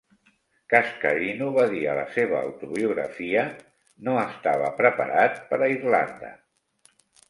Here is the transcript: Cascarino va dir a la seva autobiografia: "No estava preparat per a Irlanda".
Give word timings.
Cascarino 0.73 1.49
va 1.57 1.65
dir 1.75 1.83
a 1.91 1.93
la 1.99 2.07
seva 2.17 2.35
autobiografia: 2.47 3.45
"No 4.09 4.19
estava 4.27 4.75
preparat 4.83 5.41
per 5.55 5.65
a 5.65 5.73
Irlanda". 5.81 6.39